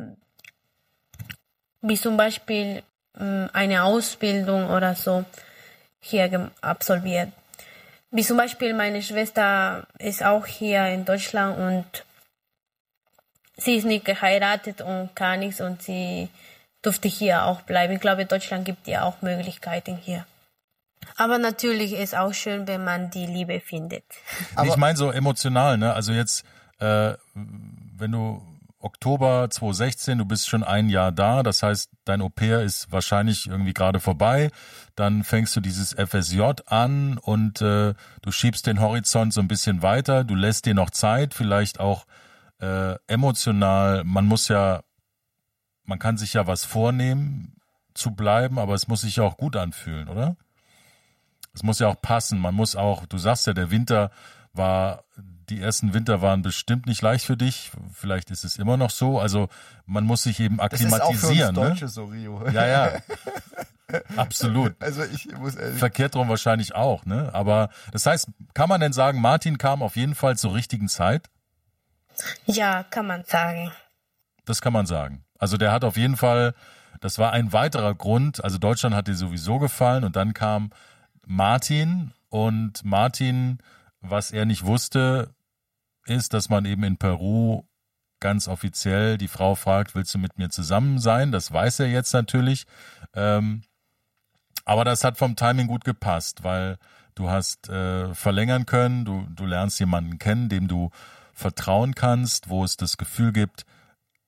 [1.82, 2.82] wie zum Beispiel
[3.18, 5.24] äh, eine Ausbildung oder so
[6.00, 7.32] hier absolviert.
[8.10, 12.04] Wie zum Beispiel meine Schwester ist auch hier in Deutschland und
[13.56, 16.28] sie ist nicht geheiratet und gar nichts und sie
[16.86, 17.94] durfte hier auch bleiben.
[17.94, 20.24] Ich glaube, Deutschland gibt ihr auch Möglichkeiten hier.
[21.16, 24.04] Aber natürlich ist auch schön, wenn man die Liebe findet.
[24.54, 25.92] Aber ich meine so emotional, ne?
[25.92, 26.44] Also jetzt,
[26.78, 28.42] äh, wenn du
[28.78, 33.74] Oktober 2016, du bist schon ein Jahr da, das heißt, dein Au-pair ist wahrscheinlich irgendwie
[33.74, 34.50] gerade vorbei.
[34.94, 39.82] Dann fängst du dieses FSJ an und äh, du schiebst den Horizont so ein bisschen
[39.82, 42.06] weiter, du lässt dir noch Zeit, vielleicht auch
[42.60, 44.04] äh, emotional.
[44.04, 44.82] Man muss ja,
[45.86, 47.56] man kann sich ja was vornehmen
[47.94, 50.36] zu bleiben, aber es muss sich ja auch gut anfühlen, oder?
[51.54, 52.38] Es muss ja auch passen.
[52.38, 54.10] Man muss auch, du sagst ja, der Winter
[54.52, 55.04] war
[55.48, 57.70] die ersten Winter waren bestimmt nicht leicht für dich.
[57.92, 59.20] Vielleicht ist es immer noch so.
[59.20, 59.48] Also
[59.84, 61.04] man muss sich eben akklimatisieren.
[61.06, 61.68] Das ist auch für uns ne?
[61.68, 61.90] Deutsche ne?
[61.90, 62.48] so, Rio.
[62.50, 62.92] Ja, ja.
[64.16, 64.74] Absolut.
[64.80, 67.30] Also ich muss ehrlich Verkehrt drum wahrscheinlich auch, ne?
[67.32, 71.30] Aber das heißt, kann man denn sagen, Martin kam auf jeden Fall zur richtigen Zeit?
[72.46, 73.70] Ja, kann man sagen.
[74.44, 75.24] Das kann man sagen.
[75.38, 76.54] Also der hat auf jeden Fall,
[77.00, 78.42] das war ein weiterer Grund.
[78.42, 80.70] Also Deutschland hat dir sowieso gefallen und dann kam
[81.26, 83.58] Martin und Martin,
[84.00, 85.34] was er nicht wusste,
[86.06, 87.64] ist, dass man eben in Peru
[88.20, 91.32] ganz offiziell die Frau fragt, willst du mit mir zusammen sein?
[91.32, 92.66] Das weiß er jetzt natürlich.
[93.14, 93.62] Ähm,
[94.64, 96.78] aber das hat vom Timing gut gepasst, weil
[97.14, 100.90] du hast äh, verlängern können, du, du lernst jemanden kennen, dem du
[101.32, 103.64] vertrauen kannst, wo es das Gefühl gibt,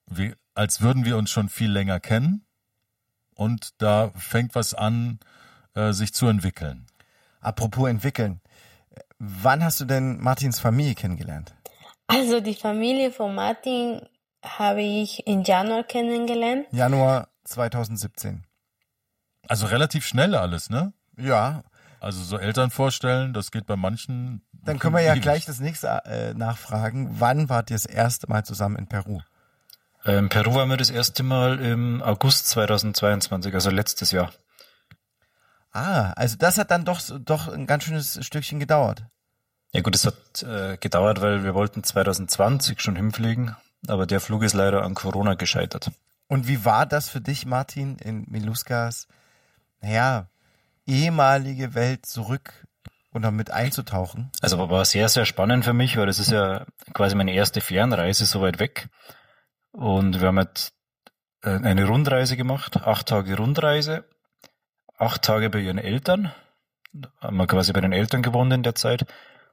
[0.07, 2.45] wie, als würden wir uns schon viel länger kennen.
[3.37, 5.21] Und da fängt was an,
[5.75, 6.87] äh, sich zu entwickeln.
[7.41, 8.41] Apropos entwickeln.
[9.21, 11.55] Wann hast du denn Martins Familie kennengelernt?
[12.09, 14.03] Also die Familie von Martin
[14.45, 16.67] habe ich im Januar kennengelernt.
[16.73, 18.45] Januar 2017.
[19.47, 20.93] Also relativ schnell alles, ne?
[21.17, 21.63] Ja.
[22.01, 24.43] Also so Eltern vorstellen, das geht bei manchen.
[24.53, 27.21] Dann können wir ja gleich das nächste äh, nachfragen.
[27.21, 29.21] Wann wart ihr das erste Mal zusammen in Peru?
[30.05, 34.33] In ähm, Peru waren wir das erste Mal im August 2022, also letztes Jahr.
[35.73, 39.05] Ah, also das hat dann doch, doch ein ganz schönes Stückchen gedauert.
[39.73, 43.55] Ja gut, es hat äh, gedauert, weil wir wollten 2020 schon hinfliegen,
[43.87, 45.91] aber der Flug ist leider an Corona gescheitert.
[46.27, 49.09] Und wie war das für dich, Martin, in Miluskas,
[49.81, 50.29] naja,
[50.87, 52.67] ehemalige Welt zurück
[53.13, 54.31] und damit einzutauchen?
[54.41, 58.25] Also war sehr, sehr spannend für mich, weil das ist ja quasi meine erste Fernreise
[58.27, 58.89] so weit weg.
[59.73, 60.73] Und wir haben halt
[61.43, 64.05] äh, eine Rundreise gemacht, acht Tage Rundreise,
[64.97, 66.33] acht Tage bei ihren Eltern,
[67.21, 69.07] haben wir quasi bei den Eltern gewohnt in der Zeit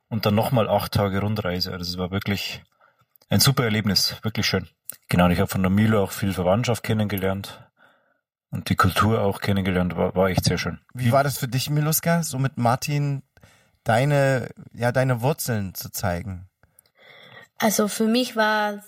[0.07, 1.71] und dann nochmal acht Tage Rundreise.
[1.71, 2.63] Also es war wirklich
[3.29, 4.67] ein super Erlebnis, wirklich schön.
[5.09, 7.61] Genau, und ich habe von der Milo auch viel Verwandtschaft kennengelernt
[8.51, 10.79] und die Kultur auch kennengelernt, war, war echt sehr schön.
[10.93, 13.23] Wie war das für dich, Miluska, so mit Martin
[13.83, 16.49] deine, ja, deine Wurzeln zu zeigen?
[17.57, 18.83] Also für mich war,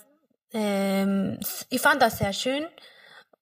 [0.52, 2.66] ähm, ich fand das sehr schön,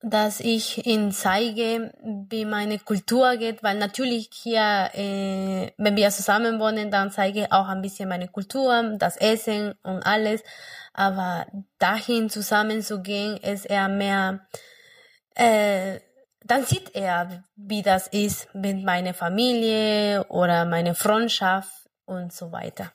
[0.02, 6.60] dass ich ihnen zeige, wie meine Kultur geht, weil natürlich hier, äh, wenn wir zusammen
[6.60, 10.42] wohnen, dann zeige ich auch ein bisschen meine Kultur, das Essen und alles.
[10.92, 11.46] Aber
[11.78, 14.46] dahin zusammen zu gehen, ist eher mehr,
[15.34, 16.00] äh,
[16.44, 21.72] dann sieht er, wie das ist mit meiner Familie oder meine Freundschaft
[22.04, 22.92] und so weiter.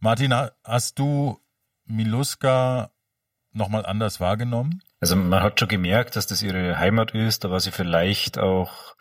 [0.00, 0.34] Martin,
[0.64, 1.38] hast du
[1.84, 2.90] Miluska
[3.58, 4.82] nochmal anders wahrgenommen?
[5.00, 8.96] Also man hat schon gemerkt, dass das ihre Heimat ist, da war sie vielleicht auch,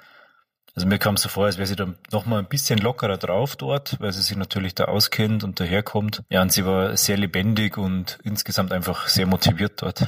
[0.76, 3.56] also mir kam es so vor, als wäre sie dann nochmal ein bisschen lockerer drauf
[3.56, 6.24] dort, weil sie sich natürlich da auskennt und daherkommt.
[6.30, 10.08] Ja, und sie war sehr lebendig und insgesamt einfach sehr motiviert dort.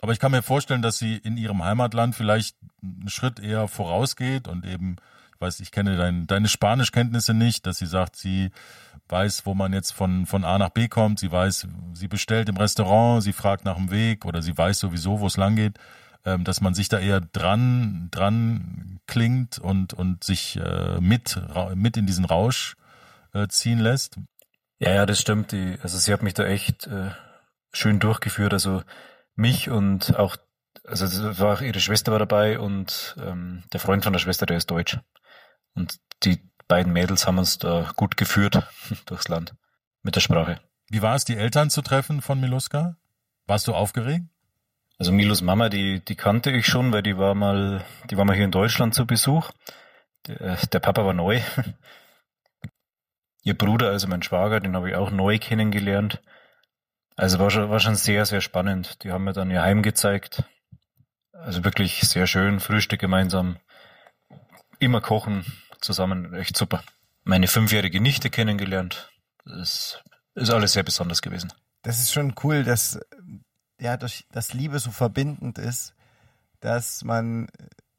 [0.00, 4.48] Aber ich kann mir vorstellen, dass sie in ihrem Heimatland vielleicht einen Schritt eher vorausgeht
[4.48, 4.96] und eben,
[5.42, 8.50] weiß, ich kenne dein, deine Spanischkenntnisse nicht, dass sie sagt, sie
[9.08, 12.56] weiß, wo man jetzt von, von A nach B kommt, sie weiß, sie bestellt im
[12.56, 15.78] Restaurant, sie fragt nach dem Weg oder sie weiß sowieso, wo es lang geht,
[16.24, 21.38] ähm, dass man sich da eher dran, dran klingt und, und sich äh, mit,
[21.74, 22.76] mit in diesen Rausch
[23.34, 24.16] äh, ziehen lässt.
[24.78, 25.52] Ja, ja, das stimmt.
[25.52, 27.10] Die, also sie hat mich da echt äh,
[27.72, 28.52] schön durchgeführt.
[28.52, 28.82] Also
[29.34, 30.36] mich und auch,
[30.84, 31.06] also
[31.38, 34.98] war ihre Schwester war dabei und ähm, der Freund von der Schwester, der ist deutsch.
[35.74, 38.62] Und die beiden Mädels haben uns da gut geführt
[39.06, 39.54] durchs Land
[40.02, 40.60] mit der Sprache.
[40.88, 42.96] Wie war es, die Eltern zu treffen von Miluska?
[43.46, 44.26] Warst du aufgeregt?
[44.98, 48.36] Also Milus Mama, die, die kannte ich schon, weil die war mal, die war mal
[48.36, 49.50] hier in Deutschland zu Besuch.
[50.26, 51.40] Der, der Papa war neu.
[53.42, 56.22] Ihr Bruder, also mein Schwager, den habe ich auch neu kennengelernt.
[57.16, 59.02] Also war schon, war schon sehr, sehr spannend.
[59.02, 60.44] Die haben mir dann ihr Heim gezeigt.
[61.32, 63.56] Also wirklich sehr schön, Frühstück gemeinsam,
[64.82, 65.44] immer kochen
[65.80, 66.82] zusammen, echt super.
[67.24, 69.10] Meine fünfjährige Nichte kennengelernt.
[69.44, 70.02] Das
[70.34, 71.52] ist alles sehr besonders gewesen.
[71.82, 73.00] Das ist schon cool, dass
[73.80, 75.94] ja durch das Liebe so verbindend ist,
[76.60, 77.48] dass man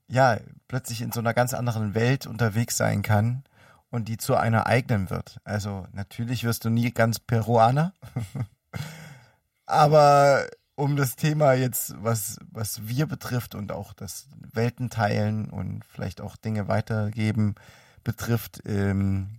[0.07, 3.43] ja plötzlich in so einer ganz anderen Welt unterwegs sein kann
[3.89, 5.39] und die zu einer eigenen wird.
[5.43, 7.93] Also natürlich wirst du nie ganz Peruaner,
[9.65, 15.85] Aber um das Thema jetzt, was, was wir betrifft und auch das Welten teilen und
[15.85, 17.55] vielleicht auch Dinge weitergeben
[18.03, 19.29] betrifft, ähm,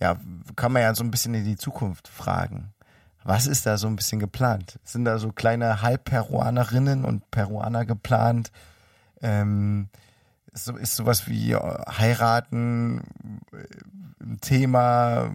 [0.00, 0.18] ja,
[0.56, 2.72] kann man ja so ein bisschen in die Zukunft fragen.
[3.22, 4.78] Was ist da so ein bisschen geplant?
[4.84, 8.50] Sind da so kleine Halbperuanerinnen und Peruaner geplant?
[9.22, 9.88] Ähm,
[10.52, 13.02] ist, ist sowas wie heiraten
[14.20, 15.34] ein Thema?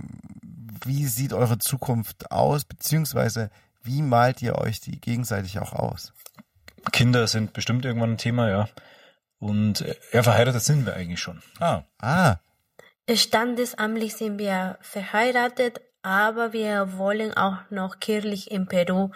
[0.85, 2.63] Wie sieht eure Zukunft aus?
[2.63, 3.49] Beziehungsweise
[3.83, 6.13] wie malt ihr euch die gegenseitig auch aus?
[6.91, 8.69] Kinder sind bestimmt irgendwann ein Thema, ja.
[9.39, 11.41] Und ja, verheiratet sind wir eigentlich schon.
[11.59, 11.83] Ah.
[11.99, 12.37] Ah.
[13.11, 19.11] Standesamtlich sind wir verheiratet, aber wir wollen auch noch kirchlich in Peru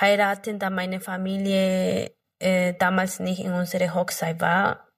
[0.00, 4.88] heiraten, da meine Familie äh, damals nicht in unserer Hochzeit war.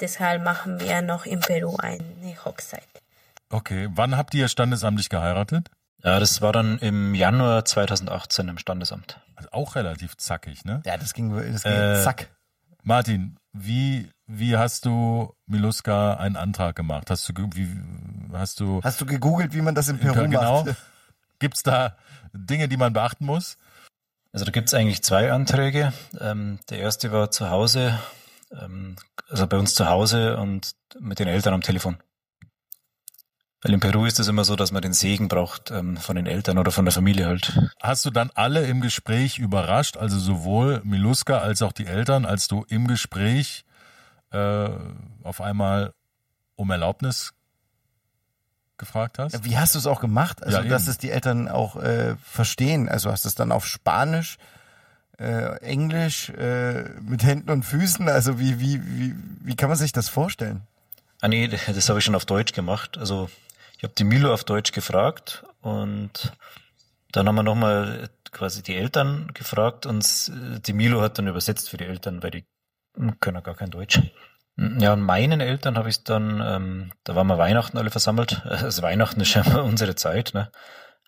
[0.00, 2.88] Deshalb machen wir noch in Peru eine Hochzeit.
[3.50, 5.70] Okay, wann habt ihr standesamtlich geheiratet?
[6.04, 9.20] Ja, das war dann im Januar 2018 im Standesamt.
[9.36, 10.82] Also auch relativ zackig, ne?
[10.84, 12.30] Ja, das ging, das ging äh, zack.
[12.82, 17.10] Martin, wie, wie hast du Miluska einen Antrag gemacht?
[17.10, 17.68] Hast du, wie,
[18.32, 18.80] hast du.
[18.82, 20.64] Hast du gegoogelt, wie man das in Peru genau.
[20.64, 20.76] macht?
[21.38, 21.96] Gibt's da
[22.32, 23.56] Dinge, die man beachten muss?
[24.32, 25.92] Also da gibt's eigentlich zwei Anträge.
[26.18, 27.98] Ähm, der erste war zu Hause,
[28.58, 28.96] ähm,
[29.28, 31.98] also bei uns zu Hause und mit den Eltern am Telefon.
[33.62, 36.26] Weil in Peru ist es immer so, dass man den Segen braucht ähm, von den
[36.26, 37.56] Eltern oder von der Familie halt.
[37.80, 42.48] Hast du dann alle im Gespräch überrascht, also sowohl Miluska als auch die Eltern, als
[42.48, 43.64] du im Gespräch
[44.32, 44.68] äh,
[45.22, 45.94] auf einmal
[46.56, 47.34] um Erlaubnis
[48.78, 49.44] gefragt hast?
[49.44, 50.42] Wie hast du es auch gemacht?
[50.42, 52.88] Also, ja, dass es die Eltern auch äh, verstehen.
[52.88, 54.38] Also hast du es dann auf Spanisch,
[55.18, 58.08] äh, Englisch, äh, mit Händen und Füßen?
[58.08, 60.62] Also wie, wie, wie, wie kann man sich das vorstellen?
[61.20, 62.98] Ah nee, das habe ich schon auf Deutsch gemacht.
[62.98, 63.30] Also
[63.82, 66.32] ich habe die Milo auf Deutsch gefragt und
[67.10, 70.30] dann haben wir nochmal quasi die Eltern gefragt und
[70.68, 72.44] die Milo hat dann übersetzt für die Eltern, weil die
[73.18, 74.00] können ja gar kein Deutsch.
[74.56, 78.42] Ja, und meinen Eltern habe ich dann, ähm, da waren wir Weihnachten alle versammelt.
[78.44, 80.52] Also Weihnachten ist ja unsere Zeit, ne?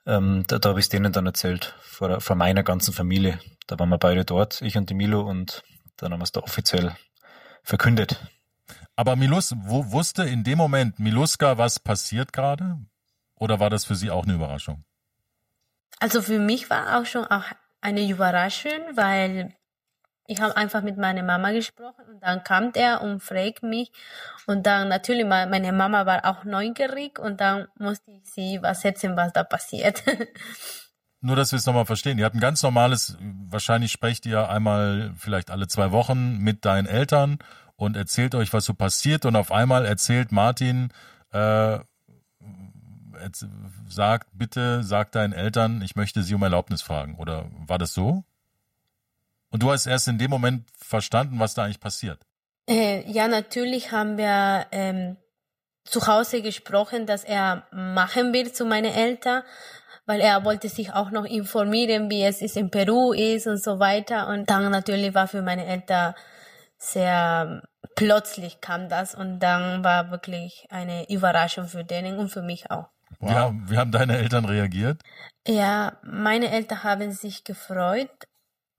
[0.04, 3.38] Ähm, da da habe ich denen dann erzählt, vor, vor meiner ganzen Familie.
[3.68, 5.62] Da waren wir beide dort, ich und die Milo, und
[5.96, 6.96] dann haben wir es da offiziell
[7.62, 8.18] verkündet.
[8.96, 12.78] Aber Milus wo, wusste in dem Moment Miluska, was passiert gerade?
[13.36, 14.84] Oder war das für sie auch eine Überraschung?
[15.98, 17.44] Also für mich war auch schon auch
[17.80, 19.54] eine Überraschung, weil
[20.26, 23.92] ich habe einfach mit meiner Mama gesprochen und dann kam er und fragte mich
[24.46, 29.32] und dann natürlich meine Mama war auch neugierig und dann musste ich sie übersetzen, was
[29.32, 30.02] da passiert.
[31.20, 32.18] Nur, dass wir es nochmal verstehen.
[32.18, 36.86] Ihr habt ein ganz normales, wahrscheinlich sprecht ihr einmal vielleicht alle zwei Wochen mit deinen
[36.86, 37.38] Eltern
[37.76, 40.90] und erzählt euch, was so passiert und auf einmal erzählt Martin,
[41.32, 41.78] äh,
[43.88, 47.16] sagt, bitte sag deinen Eltern, ich möchte sie um Erlaubnis fragen.
[47.16, 48.24] Oder war das so?
[49.50, 52.18] Und du hast erst in dem Moment verstanden, was da eigentlich passiert.
[52.68, 55.16] Äh, ja, natürlich haben wir ähm,
[55.84, 59.42] zu Hause gesprochen, dass er machen will zu meinen Eltern,
[60.06, 63.78] weil er wollte sich auch noch informieren, wie es ist in Peru ist und so
[63.78, 64.28] weiter.
[64.28, 66.14] Und dann natürlich war für meine Eltern
[66.84, 67.62] sehr
[67.94, 72.88] plötzlich kam das und dann war wirklich eine Überraschung für denen und für mich auch.
[73.20, 73.30] Wow.
[73.30, 75.00] Wie, haben, wie haben deine Eltern reagiert?
[75.46, 78.10] Ja, meine Eltern haben sich gefreut,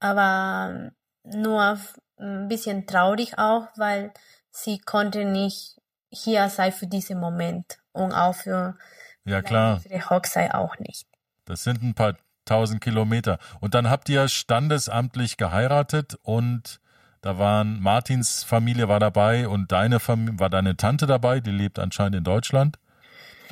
[0.00, 0.90] aber
[1.24, 1.78] nur
[2.18, 4.12] ein bisschen traurig auch, weil
[4.50, 5.76] sie konnte nicht
[6.10, 8.76] hier sein für diesen Moment und auch für
[9.24, 9.74] ja, klar.
[9.76, 11.06] unsere Hochzeit auch nicht.
[11.44, 13.38] Das sind ein paar tausend Kilometer.
[13.60, 16.80] Und dann habt ihr standesamtlich geheiratet und
[17.26, 21.80] da waren Martins Familie war dabei und deine Familie, war deine Tante dabei, die lebt
[21.80, 22.78] anscheinend in Deutschland.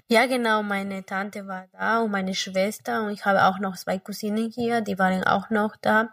[0.09, 3.99] Ja, genau, meine Tante war da und meine Schwester und ich habe auch noch zwei
[3.99, 6.11] Cousinen hier, die waren auch noch da.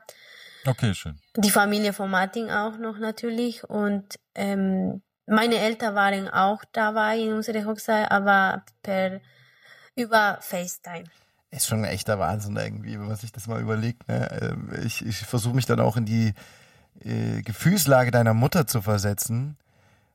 [0.66, 1.20] Okay, schön.
[1.36, 7.34] Die Familie von Martin auch noch natürlich und ähm, meine Eltern waren auch dabei in
[7.34, 9.22] unserer Hochzeit, aber per
[9.96, 11.04] über FaceTime.
[11.52, 14.08] Ist schon ein echter Wahnsinn irgendwie, wenn man sich das mal überlegt.
[14.08, 14.40] Ne?
[14.42, 16.34] Ähm, ich, ich versuche mich dann auch in die
[17.04, 19.58] äh, Gefühlslage deiner Mutter zu versetzen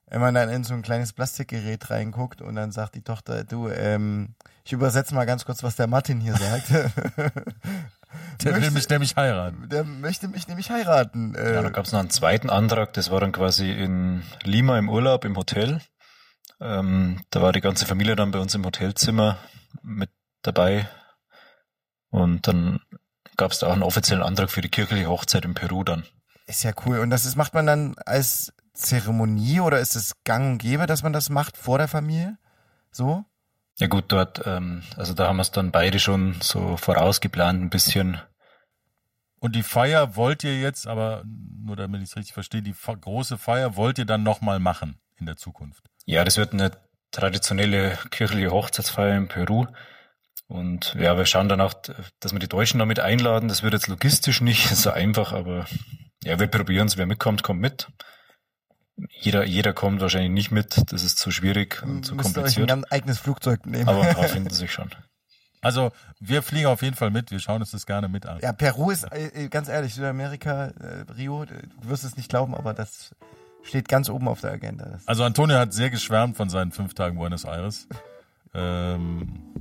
[0.08, 3.68] wenn man dann in so ein kleines Plastikgerät reinguckt und dann sagt die Tochter, du,
[3.68, 6.70] ähm, ich übersetze mal ganz kurz, was der Martin hier sagt.
[6.70, 6.92] der
[8.52, 9.68] möchte, will mich nämlich heiraten.
[9.68, 11.34] Der möchte mich nämlich heiraten.
[11.34, 14.78] Äh, ja, da gab es noch einen zweiten Antrag, das war dann quasi in Lima
[14.78, 15.80] im Urlaub im Hotel.
[16.60, 19.38] Ähm, da war die ganze Familie dann bei uns im Hotelzimmer
[19.82, 20.10] mit
[20.42, 20.88] dabei.
[22.10, 22.80] Und dann
[23.36, 26.04] gab es da auch einen offiziellen Antrag für die kirchliche Hochzeit in Peru dann.
[26.46, 27.00] Ist ja cool.
[27.00, 31.02] Und das ist, macht man dann als Zeremonie oder ist es gang und gäbe, dass
[31.02, 32.38] man das macht vor der Familie?
[32.90, 33.24] So?
[33.78, 37.70] Ja gut, dort, ähm, also da haben wir es dann beide schon so vorausgeplant ein
[37.70, 38.20] bisschen.
[39.38, 43.36] Und die Feier wollt ihr jetzt, aber nur damit ich es richtig verstehe, die große
[43.36, 45.84] Feier wollt ihr dann nochmal machen in der Zukunft?
[46.06, 46.70] Ja, das wird eine
[47.10, 49.66] traditionelle kirchliche Hochzeitsfeier in Peru.
[50.48, 51.74] Und ja, wir schauen dann auch,
[52.20, 53.48] dass wir die Deutschen damit einladen.
[53.48, 55.66] Das wird jetzt logistisch nicht so einfach, aber
[56.26, 56.96] ja, wir probieren es.
[56.96, 57.88] Wer mitkommt, kommt mit.
[59.20, 60.90] Jeder, jeder kommt wahrscheinlich nicht mit.
[60.90, 62.46] Das ist zu schwierig und zu kompliziert.
[62.46, 63.88] Euch ein ganz eigenes Flugzeug nehmen.
[63.88, 64.90] Aber ein paar finden sich schon.
[65.60, 67.30] Also wir fliegen auf jeden Fall mit.
[67.30, 68.38] Wir schauen uns das gerne mit an.
[68.40, 71.44] Ja, Peru ist äh, äh, ganz ehrlich Südamerika, äh, Rio.
[71.44, 73.14] Du wirst es nicht glauben, aber das
[73.62, 74.86] steht ganz oben auf der Agenda.
[74.86, 77.88] Das also Antonio hat sehr geschwärmt von seinen fünf Tagen Buenos Aires.
[78.54, 79.54] Ähm,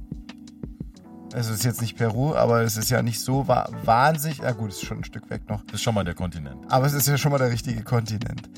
[1.35, 4.39] also es ist jetzt nicht Peru, aber es ist ja nicht so wahnsinnig.
[4.41, 5.61] Na gut, es ist schon ein Stück weg noch.
[5.65, 6.55] Das ist schon mal der Kontinent.
[6.69, 8.49] Aber es ist ja schon mal der richtige Kontinent.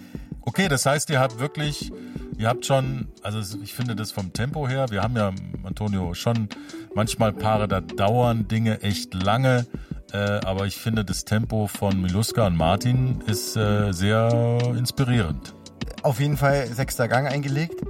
[0.41, 1.91] Okay, das heißt, ihr habt wirklich,
[2.37, 6.49] ihr habt schon, also ich finde das vom Tempo her, wir haben ja, Antonio, schon
[6.93, 9.65] manchmal Paare, da dauern Dinge echt lange,
[10.13, 15.55] äh, aber ich finde das Tempo von Miluska und Martin ist äh, sehr inspirierend.
[16.03, 17.81] Auf jeden Fall sechster Gang eingelegt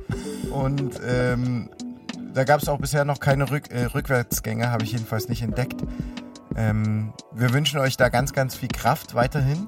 [0.49, 1.69] und ähm,
[2.37, 5.81] da gab es auch bisher noch keine Rück äh, Rückwärtsgänge, habe ich jedenfalls nicht entdeckt.
[6.55, 9.67] Ähm, wir wünschen euch da ganz, ganz viel Kraft weiterhin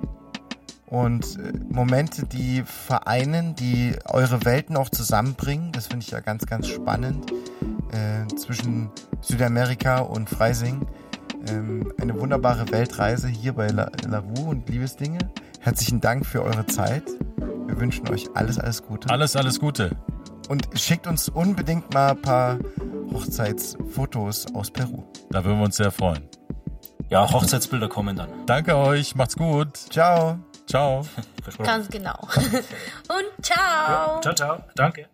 [0.85, 5.71] und äh, Momente, die vereinen, die eure Welten auch zusammenbringen.
[5.71, 7.31] Das finde ich ja ganz, ganz spannend
[7.91, 10.85] äh, zwischen Südamerika und Freising.
[11.47, 15.17] Ähm, eine wunderbare Weltreise hier bei La Lavu und Liebesdinge.
[15.59, 17.03] Herzlichen Dank für eure Zeit.
[17.65, 19.09] Wir wünschen euch alles, alles Gute.
[19.09, 19.95] Alles, alles Gute.
[20.49, 22.57] Und schickt uns unbedingt mal ein paar
[23.13, 25.03] Hochzeitsfotos aus Peru.
[25.29, 26.27] Da würden wir uns sehr freuen.
[27.09, 28.29] Ja, Hochzeitsbilder kommen dann.
[28.47, 29.77] Danke euch, macht's gut.
[29.77, 30.39] Ciao.
[30.65, 31.05] Ciao.
[31.63, 32.17] Ganz genau.
[33.09, 34.15] Und ciao.
[34.15, 34.63] Ja, ciao, ciao.
[34.75, 35.07] Danke.